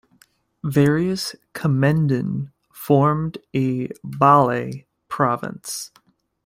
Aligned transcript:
Various 0.63 1.35
"Kommenden" 1.53 2.51
formed 2.73 3.37
a 3.53 3.87
"Ballei" 4.03 4.85
province. 5.09 5.91